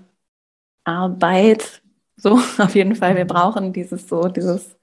[0.84, 1.82] Arbeit,
[2.17, 3.15] so, auf jeden Fall.
[3.15, 4.75] Wir brauchen dieses so, dieses,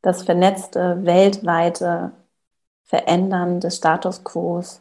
[0.00, 2.12] das vernetzte, weltweite
[2.84, 4.80] Verändern des Status quo für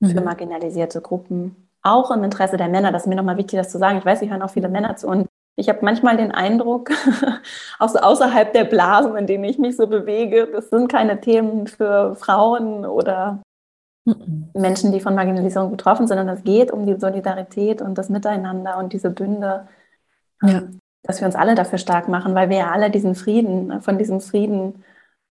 [0.00, 0.24] mhm.
[0.24, 1.68] marginalisierte Gruppen.
[1.82, 2.92] Auch im Interesse der Männer.
[2.92, 3.98] Das ist mir nochmal wichtig, das zu sagen.
[3.98, 5.08] Ich weiß, ich hören auch viele Männer zu.
[5.08, 6.90] Und ich habe manchmal den Eindruck,
[7.78, 11.66] auch so außerhalb der Blasen, in denen ich mich so bewege, das sind keine Themen
[11.66, 13.42] für Frauen oder
[14.06, 14.48] mhm.
[14.54, 18.78] Menschen, die von Marginalisierung betroffen sind, sondern es geht um die Solidarität und das Miteinander
[18.78, 19.68] und diese Bünde.
[20.42, 20.62] Ja.
[21.02, 24.20] Dass wir uns alle dafür stark machen, weil wir ja alle diesen Frieden, von diesem
[24.20, 24.84] Frieden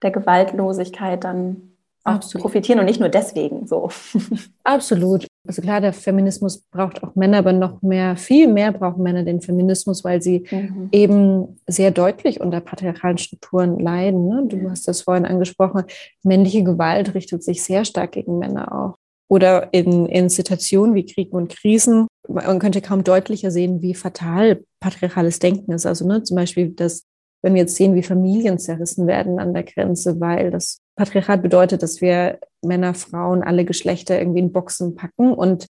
[0.03, 1.69] der Gewaltlosigkeit dann
[2.05, 2.43] auch Absolut.
[2.43, 3.91] profitieren und nicht nur deswegen so.
[4.65, 5.27] Absolut.
[5.47, 9.41] Also klar, der Feminismus braucht auch Männer, aber noch mehr, viel mehr brauchen Männer den
[9.41, 10.89] Feminismus, weil sie mhm.
[10.93, 14.29] eben sehr deutlich unter patriarchalen Strukturen leiden.
[14.29, 14.45] Ne?
[14.47, 15.85] Du hast das vorhin angesprochen.
[16.23, 18.99] Männliche Gewalt richtet sich sehr stark gegen Männer auch.
[19.29, 24.65] Oder in, in Situationen wie Kriegen und Krisen man könnte kaum deutlicher sehen, wie fatal
[24.81, 25.87] patriarchales Denken ist.
[25.87, 27.05] Also ne, zum Beispiel, dass
[27.43, 31.83] wenn wir jetzt sehen, wie Familien zerrissen werden an der Grenze, weil das Patriarchat bedeutet,
[31.83, 35.67] dass wir Männer, Frauen, alle Geschlechter irgendwie in Boxen packen und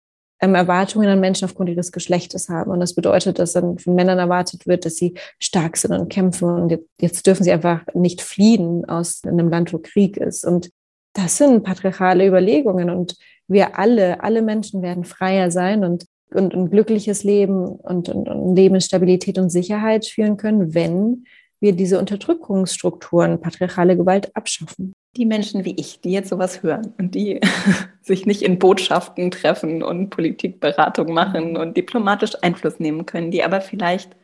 [0.41, 2.73] ähm, Erwartungen an Menschen aufgrund ihres Geschlechtes haben.
[2.73, 6.49] Und das bedeutet, dass dann von Männern erwartet wird, dass sie stark sind und kämpfen.
[6.49, 10.45] Und jetzt dürfen sie einfach nicht fliehen aus einem Land, wo Krieg ist.
[10.45, 10.71] Und
[11.15, 12.91] das sind patriarchale Überlegungen.
[12.91, 18.29] Und wir alle, alle Menschen werden freier sein und und ein glückliches Leben und, und,
[18.29, 21.25] und Leben und Sicherheit führen können, wenn
[21.61, 24.93] wir diese Unterdrückungsstrukturen, patriarchale Gewalt abschaffen.
[25.17, 27.41] Die Menschen wie ich, die jetzt sowas hören und die
[28.03, 33.61] sich nicht in Botschaften treffen und Politikberatung machen und diplomatisch Einfluss nehmen können, die aber
[33.61, 34.17] vielleicht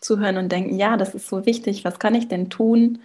[0.00, 2.98] zuhören und denken, ja, das ist so wichtig, was kann ich denn tun?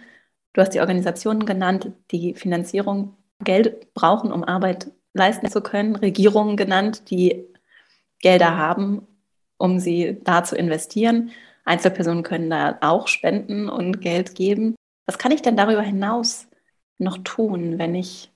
[0.52, 6.56] Du hast die Organisationen genannt, die Finanzierung, Geld brauchen, um Arbeit leisten zu können, Regierungen
[6.56, 7.46] genannt, die
[8.20, 9.06] Gelder haben,
[9.58, 11.30] um sie da zu investieren.
[11.64, 14.74] Einzelpersonen können da auch spenden und Geld geben.
[15.06, 16.46] Was kann ich denn darüber hinaus
[16.98, 18.30] noch tun, wenn ich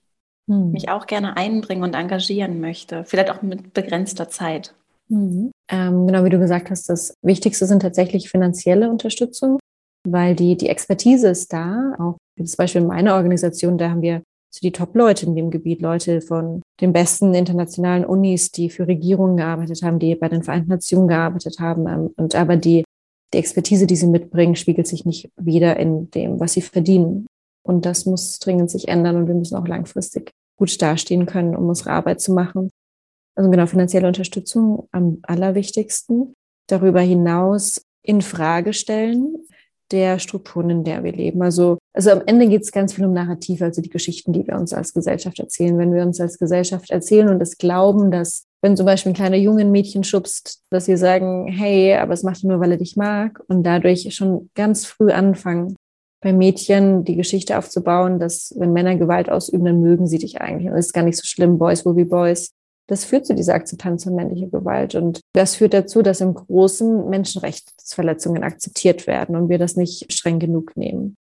[0.48, 0.72] hm.
[0.72, 3.04] mich auch gerne einbringen und engagieren möchte?
[3.04, 4.74] Vielleicht auch mit begrenzter Zeit.
[5.08, 5.50] Mhm.
[5.70, 9.58] Ähm, genau wie du gesagt hast, das Wichtigste sind tatsächlich finanzielle Unterstützung,
[10.06, 11.94] weil die, die Expertise ist da.
[11.98, 15.82] Auch zum Beispiel in meiner Organisation, da haben wir so die Top-Leute in dem Gebiet,
[15.82, 20.70] Leute von den besten internationalen Unis, die für Regierungen gearbeitet haben, die bei den Vereinten
[20.70, 21.86] Nationen gearbeitet haben.
[21.86, 22.84] Ähm, und aber die,
[23.32, 27.26] die Expertise, die sie mitbringen, spiegelt sich nicht wieder in dem, was sie verdienen.
[27.62, 31.68] Und das muss dringend sich ändern und wir müssen auch langfristig gut dastehen können, um
[31.68, 32.70] unsere Arbeit zu machen.
[33.36, 36.34] Also genau, finanzielle Unterstützung am allerwichtigsten.
[36.68, 39.36] Darüber hinaus in Frage stellen
[39.94, 41.40] der Strukturen, in der wir leben.
[41.42, 44.56] Also, also am Ende geht es ganz viel um Narrativ, also die Geschichten, die wir
[44.56, 45.78] uns als Gesellschaft erzählen.
[45.78, 49.36] Wenn wir uns als Gesellschaft erzählen und es glauben, dass wenn zum Beispiel ein kleiner
[49.36, 52.78] Junge ein Mädchen schubst, dass wir sagen, hey, aber es macht er nur, weil er
[52.78, 55.76] dich mag und dadurch schon ganz früh anfangen,
[56.22, 60.70] bei Mädchen die Geschichte aufzubauen, dass wenn Männer Gewalt ausüben, dann mögen sie dich eigentlich.
[60.70, 62.53] Und es ist gar nicht so schlimm, Boys will be Boys
[62.86, 64.94] das führt zu dieser Akzeptanz von männlicher Gewalt.
[64.94, 70.38] Und das führt dazu, dass im Großen Menschenrechtsverletzungen akzeptiert werden und wir das nicht streng
[70.38, 71.16] genug nehmen.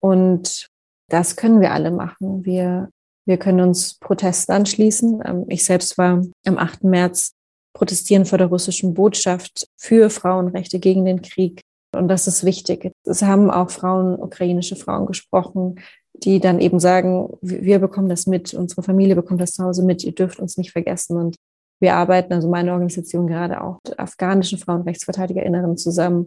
[0.00, 0.68] Und
[1.08, 2.44] das können wir alle machen.
[2.44, 2.90] Wir,
[3.26, 5.22] wir können uns Protesten anschließen.
[5.24, 6.84] Ähm, ich selbst war am 8.
[6.84, 7.32] März
[7.74, 11.62] protestieren vor der russischen Botschaft für Frauenrechte gegen den Krieg.
[11.94, 12.92] Und das ist wichtig.
[13.04, 15.80] Es haben auch Frauen, ukrainische Frauen gesprochen,
[16.24, 20.04] die dann eben sagen, wir bekommen das mit, unsere Familie bekommt das zu Hause mit,
[20.04, 21.16] ihr dürft uns nicht vergessen.
[21.16, 21.36] Und
[21.80, 26.26] wir arbeiten, also meine Organisation gerade auch mit afghanischen Frauenrechtsverteidigerinnen zusammen,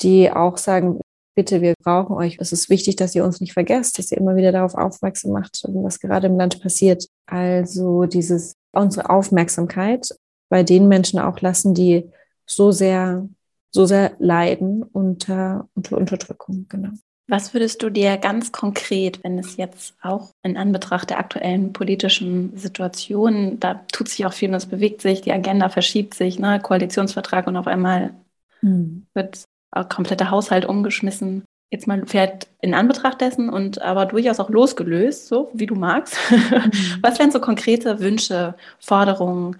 [0.00, 1.00] die auch sagen,
[1.34, 2.36] bitte, wir brauchen euch.
[2.38, 5.62] Es ist wichtig, dass ihr uns nicht vergesst, dass ihr immer wieder darauf aufmerksam macht,
[5.68, 7.06] was gerade im Land passiert.
[7.26, 10.08] Also dieses, unsere Aufmerksamkeit
[10.48, 12.10] bei den Menschen auch lassen, die
[12.46, 13.28] so sehr,
[13.70, 16.90] so sehr leiden unter, unter Unterdrückung, genau.
[17.28, 22.56] Was würdest du dir ganz konkret, wenn es jetzt auch in Anbetracht der aktuellen politischen
[22.56, 26.60] Situation, da tut sich auch viel und es bewegt sich, die Agenda verschiebt sich, ne?
[26.60, 28.12] Koalitionsvertrag und auf einmal
[28.60, 29.06] mhm.
[29.14, 31.44] wird ein kompletter Haushalt umgeschmissen.
[31.70, 36.18] Jetzt mal vielleicht in Anbetracht dessen und aber durchaus auch losgelöst, so wie du magst.
[36.30, 36.98] Mhm.
[37.02, 39.56] Was wären so konkrete Wünsche, Forderungen,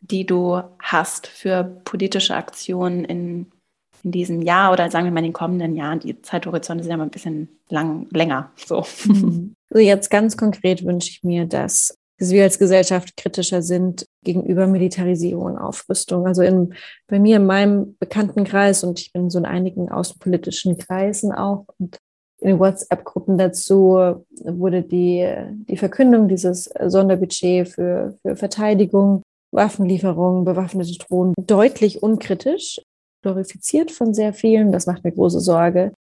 [0.00, 3.52] die du hast für politische Aktionen in
[4.02, 6.96] in diesem Jahr oder sagen wir mal in den kommenden Jahren, die Zeithorizonte sind ja
[6.96, 8.50] mal ein bisschen lang, länger.
[8.56, 8.84] So.
[9.06, 9.54] Mhm.
[9.70, 14.66] Also jetzt ganz konkret wünsche ich mir, dass, dass wir als Gesellschaft kritischer sind gegenüber
[14.66, 16.26] Militarisierung und Aufrüstung.
[16.26, 16.74] Also in,
[17.06, 21.98] bei mir in meinem Bekanntenkreis und ich bin so in einigen außenpolitischen Kreisen auch und
[22.40, 25.26] in den WhatsApp-Gruppen dazu wurde die,
[25.68, 32.80] die Verkündung dieses Sonderbudget für, für Verteidigung Waffenlieferungen, bewaffnete Drohnen deutlich unkritisch
[33.22, 34.72] glorifiziert von sehr vielen.
[34.72, 35.92] Das macht mir große Sorge.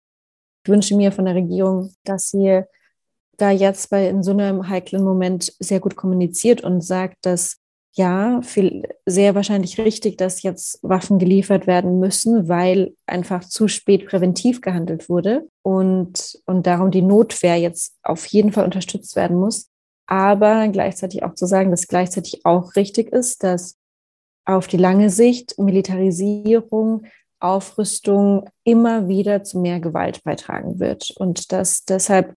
[0.63, 2.63] Ich wünsche mir von der Regierung, dass sie
[3.37, 7.57] da jetzt bei in so einem heiklen Moment sehr gut kommuniziert und sagt, dass
[7.93, 14.07] ja, viel, sehr wahrscheinlich richtig, dass jetzt Waffen geliefert werden müssen, weil einfach zu spät
[14.07, 19.69] präventiv gehandelt wurde und, und darum die Notwehr jetzt auf jeden Fall unterstützt werden muss.
[20.07, 23.75] Aber gleichzeitig auch zu sagen, dass gleichzeitig auch richtig ist, dass
[24.45, 27.05] auf die lange Sicht Militarisierung,
[27.39, 32.35] Aufrüstung immer wieder zu mehr Gewalt beitragen wird und dass deshalb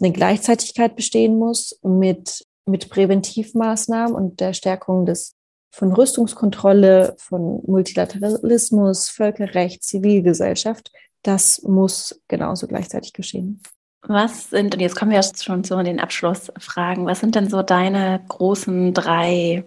[0.00, 5.36] eine Gleichzeitigkeit bestehen muss mit, mit Präventivmaßnahmen und der Stärkung des
[5.70, 10.90] von Rüstungskontrolle, von Multilateralismus, Völkerrecht, Zivilgesellschaft.
[11.22, 13.60] Das muss genauso gleichzeitig geschehen.
[14.08, 18.24] Was sind, und jetzt kommen wir schon zu den Abschlussfragen, was sind denn so deine
[18.26, 19.64] großen drei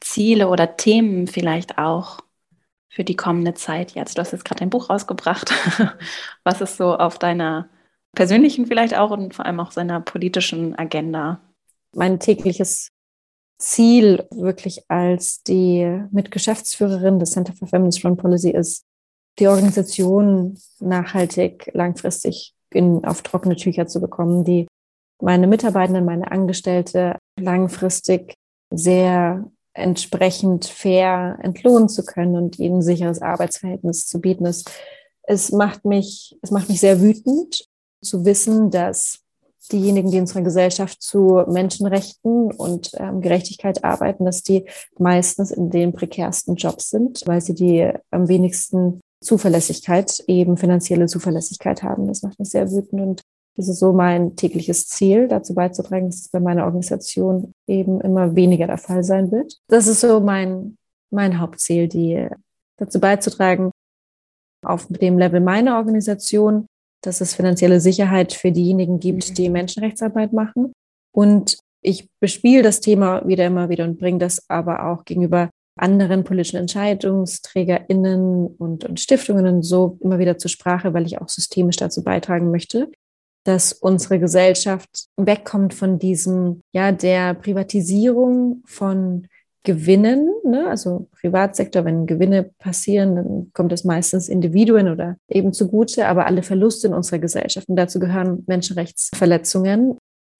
[0.00, 2.20] Ziele oder Themen vielleicht auch
[2.88, 4.16] für die kommende Zeit jetzt?
[4.16, 5.52] Du hast jetzt gerade ein Buch rausgebracht.
[6.44, 7.68] Was ist so auf deiner
[8.14, 11.40] persönlichen vielleicht auch und vor allem auch seiner politischen Agenda?
[11.94, 12.90] Mein tägliches
[13.58, 18.84] Ziel wirklich als die Mitgeschäftsführerin des Center for Feminist Foreign Policy ist,
[19.38, 24.66] die Organisation nachhaltig, langfristig in, auf trockene Tücher zu bekommen, die
[25.20, 28.34] meine Mitarbeitenden, meine Angestellte langfristig
[28.70, 34.46] sehr entsprechend fair entlohnen zu können und ihnen ein sicheres Arbeitsverhältnis zu bieten.
[34.46, 34.64] Es,
[35.22, 37.66] es, macht mich, es macht mich sehr wütend
[38.02, 39.20] zu wissen, dass
[39.72, 44.64] diejenigen, die in unserer Gesellschaft zu Menschenrechten und ähm, Gerechtigkeit arbeiten, dass die
[44.98, 51.82] meistens in den prekärsten Jobs sind, weil sie die am wenigsten Zuverlässigkeit, eben finanzielle Zuverlässigkeit
[51.82, 52.06] haben.
[52.06, 53.22] Das macht mich sehr wütend und
[53.58, 58.36] das ist so mein tägliches Ziel, dazu beizutragen, dass es bei meiner Organisation eben immer
[58.36, 59.58] weniger der Fall sein wird.
[59.66, 60.78] Das ist so mein,
[61.10, 62.28] mein Hauptziel, die,
[62.76, 63.72] dazu beizutragen,
[64.64, 66.66] auf dem Level meiner Organisation,
[67.02, 69.34] dass es finanzielle Sicherheit für diejenigen gibt, mhm.
[69.34, 70.72] die Menschenrechtsarbeit machen.
[71.12, 76.22] Und ich bespiele das Thema wieder immer wieder und bringe das aber auch gegenüber anderen
[76.22, 82.04] politischen EntscheidungsträgerInnen und, und Stiftungen so immer wieder zur Sprache, weil ich auch systemisch dazu
[82.04, 82.88] beitragen möchte,
[83.48, 89.26] dass unsere Gesellschaft wegkommt von diesem, ja, der Privatisierung von
[89.64, 90.68] Gewinnen, ne?
[90.68, 96.42] also Privatsektor, wenn Gewinne passieren, dann kommt es meistens Individuen oder eben zugute, aber alle
[96.42, 99.96] Verluste in unserer Gesellschaft, und dazu gehören Menschenrechtsverletzungen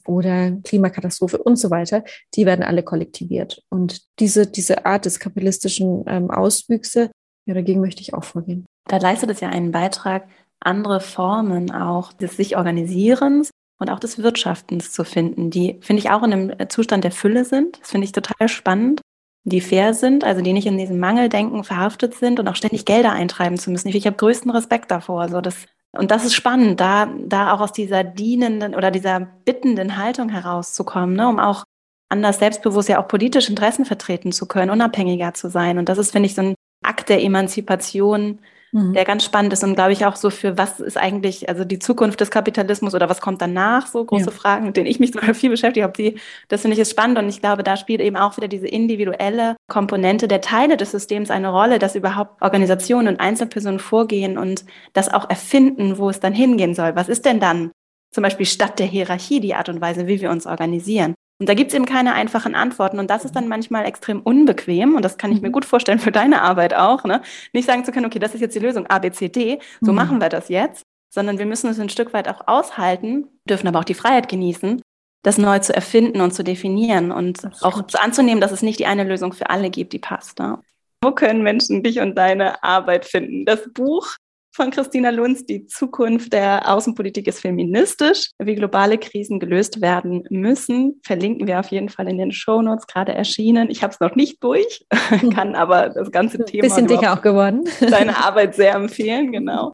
[0.06, 3.62] oder Klimakatastrophe und so weiter, die werden alle kollektiviert.
[3.70, 7.10] Und diese, diese Art des kapitalistischen ähm, Auswüchse,
[7.46, 8.66] ja, dagegen möchte ich auch vorgehen.
[8.86, 10.28] Da leistet es ja einen Beitrag,
[10.60, 16.10] andere Formen auch des sich Organisierens und auch des Wirtschaftens zu finden, die, finde ich,
[16.10, 17.80] auch in einem Zustand der Fülle sind.
[17.80, 19.00] Das finde ich total spannend.
[19.44, 23.12] Die fair sind, also die nicht in diesem Mangeldenken verhaftet sind und auch ständig Gelder
[23.12, 23.88] eintreiben zu müssen.
[23.88, 25.22] Ich, ich habe größten Respekt davor.
[25.22, 29.96] Also das, und das ist spannend, da, da auch aus dieser dienenden oder dieser bittenden
[29.96, 31.64] Haltung herauszukommen, ne, um auch
[32.10, 35.78] anders selbstbewusst ja auch politische Interessen vertreten zu können, unabhängiger zu sein.
[35.78, 38.40] Und das ist, finde ich, so ein Akt der Emanzipation,
[38.72, 38.92] mhm.
[38.92, 41.78] der ganz spannend ist und glaube ich auch so für was ist eigentlich, also die
[41.78, 44.30] Zukunft des Kapitalismus oder was kommt danach, so große ja.
[44.30, 45.94] Fragen, mit denen ich mich zum viel beschäftige habe.
[45.96, 48.68] Die, das finde ich ist spannend und ich glaube, da spielt eben auch wieder diese
[48.68, 54.64] individuelle Komponente der Teile des Systems eine Rolle, dass überhaupt Organisationen und Einzelpersonen vorgehen und
[54.92, 56.96] das auch erfinden, wo es dann hingehen soll.
[56.96, 57.70] Was ist denn dann
[58.10, 61.14] zum Beispiel statt der Hierarchie die Art und Weise, wie wir uns organisieren?
[61.40, 62.98] Und da gibt es eben keine einfachen Antworten.
[62.98, 64.96] Und das ist dann manchmal extrem unbequem.
[64.96, 65.52] Und das kann ich mir mhm.
[65.52, 67.04] gut vorstellen für deine Arbeit auch.
[67.04, 67.22] Ne?
[67.52, 69.92] Nicht sagen zu können, okay, das ist jetzt die Lösung A, B, C, D, so
[69.92, 69.96] mhm.
[69.96, 70.82] machen wir das jetzt.
[71.10, 74.82] Sondern wir müssen es ein Stück weit auch aushalten, dürfen aber auch die Freiheit genießen,
[75.22, 79.04] das neu zu erfinden und zu definieren und auch anzunehmen, dass es nicht die eine
[79.04, 80.38] Lösung für alle gibt, die passt.
[80.38, 80.58] Ne?
[81.02, 83.46] Wo können Menschen dich und deine Arbeit finden?
[83.46, 84.16] Das Buch
[84.58, 85.46] von Christina Lunz.
[85.46, 88.32] Die Zukunft der Außenpolitik ist feministisch.
[88.40, 92.88] Wie globale Krisen gelöst werden müssen, verlinken wir auf jeden Fall in den Show Notes
[92.88, 93.70] gerade erschienen.
[93.70, 94.84] Ich habe es noch nicht durch,
[95.32, 96.62] kann aber das ganze Thema.
[96.62, 97.64] Bisschen dicker auch geworden.
[97.80, 99.72] Deine Arbeit sehr empfehlen, genau.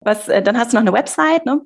[0.00, 1.60] Was, äh, dann hast du noch eine Website, ne?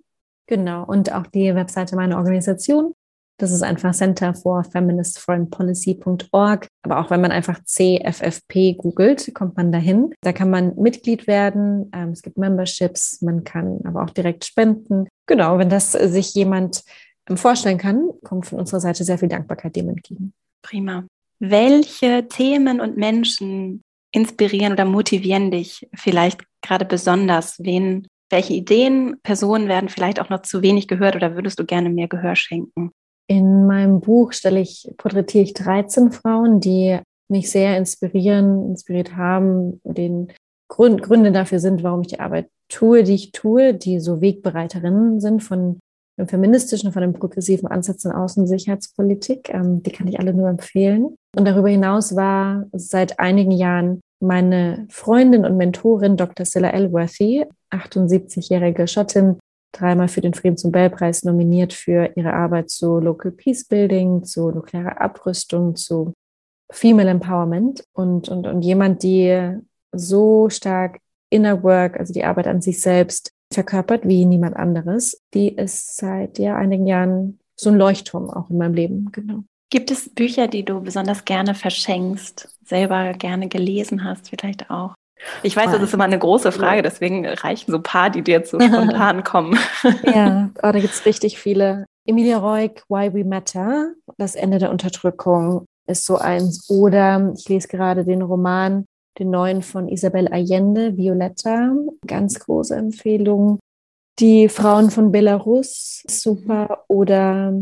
[0.47, 2.95] Genau, und auch die Webseite meiner Organisation
[3.39, 6.67] das ist einfach Center for Feminist Foreign Policy.org.
[6.83, 10.13] Aber auch wenn man einfach CFFP googelt, kommt man dahin.
[10.23, 11.91] Da kann man Mitglied werden.
[11.95, 13.23] Ähm, es gibt Memberships.
[13.23, 15.07] Man kann aber auch direkt spenden.
[15.27, 16.83] Genau, wenn das sich jemand
[17.31, 20.33] ähm, vorstellen kann, kommt von unserer Seite sehr viel Dankbarkeit dem entgegen.
[20.63, 21.05] Prima.
[21.39, 27.61] Welche Themen und Menschen inspirieren oder motivieren dich vielleicht gerade besonders?
[27.61, 31.89] Wen, welche Ideen, Personen werden vielleicht auch noch zu wenig gehört oder würdest du gerne
[31.89, 32.91] mehr Gehör schenken?
[33.31, 39.81] In meinem Buch stelle ich, porträtiere ich 13 Frauen, die mich sehr inspirieren, inspiriert haben,
[39.85, 40.33] den
[40.69, 45.21] Grund, Gründe dafür sind, warum ich die Arbeit tue, die ich tue, die so Wegbereiterinnen
[45.21, 45.79] sind von
[46.19, 49.51] dem feministischen, von dem progressiven Ansatz in Außensicherheitspolitik.
[49.51, 51.15] Ähm, die kann ich alle nur empfehlen.
[51.37, 56.45] Und darüber hinaus war seit einigen Jahren meine Freundin und Mentorin Dr.
[56.45, 59.39] Silla Elworthy, 78-jährige Schottin,
[59.73, 65.77] dreimal für den Friedensnobelpreis nominiert für ihre Arbeit zu Local Peace Building, zu nuklearer Abrüstung,
[65.77, 66.15] zu
[66.71, 69.57] Female Empowerment und, und, und jemand, die
[69.93, 70.99] so stark
[71.31, 75.23] Inner Work, also die Arbeit an sich selbst, verkörpert wie niemand anderes.
[75.35, 79.45] Die ist seit ja einigen Jahren so ein Leuchtturm auch in meinem Leben, genau.
[79.71, 84.95] Gibt es Bücher, die du besonders gerne verschenkst, selber gerne gelesen hast, vielleicht auch?
[85.43, 88.39] Ich weiß, das ist immer eine große Frage, deswegen reichen so ein paar, die dir
[88.39, 89.59] jetzt so spontan kommen.
[90.05, 91.87] ja, oh, da gibt es richtig viele.
[92.07, 96.69] Emilia Roig, Why We Matter, das Ende der Unterdrückung ist so eins.
[96.71, 98.85] Oder ich lese gerade den Roman,
[99.19, 101.73] den neuen von Isabel Allende, Violetta,
[102.07, 103.59] ganz große Empfehlung.
[104.19, 106.85] Die Frauen von Belarus, super.
[106.89, 107.53] Oder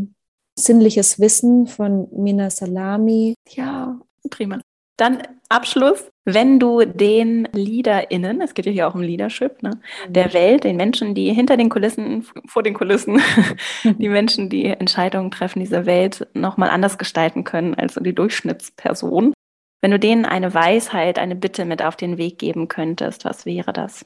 [0.59, 3.35] Sinnliches Wissen von Mina Salami.
[3.49, 4.59] Ja, prima.
[4.97, 10.27] Dann Abschluss, wenn du den LeaderInnen, es geht ja hier auch um Leadership, ne, der
[10.27, 10.33] mhm.
[10.33, 13.21] Welt, den Menschen, die hinter den Kulissen, vor den Kulissen,
[13.83, 19.33] die Menschen, die Entscheidungen treffen, dieser Welt nochmal anders gestalten können als die Durchschnittsperson,
[19.81, 23.71] wenn du denen eine Weisheit, eine Bitte mit auf den Weg geben könntest, was wäre
[23.71, 24.05] das?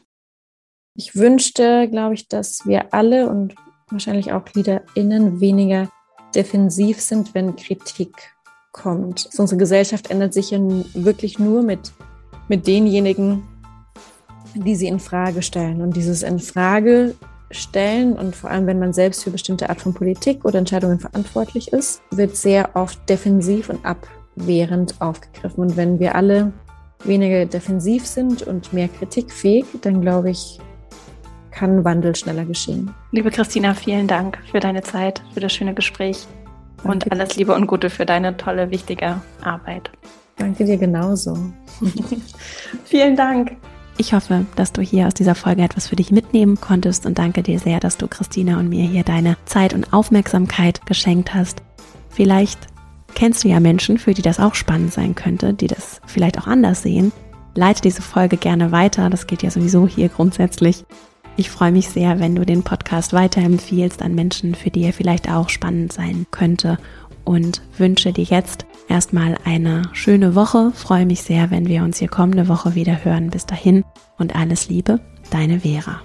[0.95, 3.55] Ich wünschte, glaube ich, dass wir alle und
[3.89, 5.89] wahrscheinlich auch LeaderInnen weniger
[6.35, 8.13] defensiv sind, wenn Kritik
[8.73, 9.27] kommt.
[9.37, 10.59] Unsere Gesellschaft ändert sich ja
[10.93, 11.93] wirklich nur mit,
[12.51, 13.47] mit denjenigen,
[14.55, 15.81] die sie in Frage stellen.
[15.81, 17.15] Und dieses in Frage
[17.49, 21.71] stellen und vor allem, wenn man selbst für bestimmte Art von Politik oder Entscheidungen verantwortlich
[21.71, 25.63] ist, wird sehr oft defensiv und abwehrend aufgegriffen.
[25.63, 26.51] Und wenn wir alle
[27.05, 30.59] weniger defensiv sind und mehr kritikfähig, dann glaube ich,
[31.51, 32.93] kann Wandel schneller geschehen.
[33.11, 36.27] Liebe Christina, vielen Dank für deine Zeit, für das schöne Gespräch
[36.83, 36.91] Danke.
[36.91, 39.89] und alles Liebe und Gute für deine tolle, wichtige Arbeit.
[40.41, 41.37] Danke dir genauso.
[42.85, 43.55] vielen Dank.
[43.97, 47.43] Ich hoffe, dass du hier aus dieser Folge etwas für dich mitnehmen konntest und danke
[47.43, 51.61] dir sehr, dass du Christina und mir hier deine Zeit und Aufmerksamkeit geschenkt hast.
[52.09, 52.59] Vielleicht
[53.13, 56.47] kennst du ja Menschen, für die das auch spannend sein könnte, die das vielleicht auch
[56.47, 57.11] anders sehen.
[57.53, 60.85] Leite diese Folge gerne weiter, das geht ja sowieso hier grundsätzlich.
[61.37, 65.29] Ich freue mich sehr, wenn du den Podcast weiterempfiehlst an Menschen, für die er vielleicht
[65.29, 66.79] auch spannend sein könnte
[67.25, 70.71] und wünsche dir jetzt erstmal eine schöne Woche.
[70.75, 73.29] Freue mich sehr, wenn wir uns hier kommende Woche wieder hören.
[73.29, 73.83] Bis dahin
[74.19, 74.99] und alles Liebe,
[75.31, 76.01] deine Vera.